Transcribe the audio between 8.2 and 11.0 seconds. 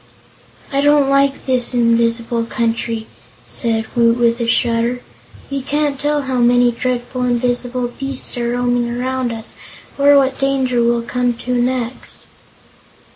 are roaming around us, or what danger